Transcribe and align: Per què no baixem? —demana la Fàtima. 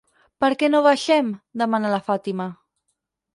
Per 0.43 0.47
què 0.61 0.69
no 0.71 0.79
baixem? 0.87 1.29
—demana 1.61 1.93
la 1.97 2.01
Fàtima. 2.09 2.49